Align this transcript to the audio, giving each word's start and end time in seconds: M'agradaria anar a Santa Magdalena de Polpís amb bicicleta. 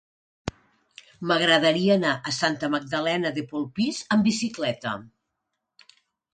M'agradaria 1.31 1.91
anar 1.97 2.15
a 2.31 2.33
Santa 2.39 2.71
Magdalena 2.77 3.33
de 3.37 3.45
Polpís 3.53 4.03
amb 4.17 4.29
bicicleta. 4.33 4.99